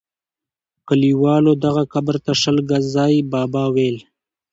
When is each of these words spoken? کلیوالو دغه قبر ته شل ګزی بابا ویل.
کلیوالو 0.87 1.53
دغه 1.65 1.83
قبر 1.93 2.15
ته 2.25 2.31
شل 2.41 2.57
ګزی 2.69 3.15
بابا 3.31 3.63
ویل. 3.73 3.97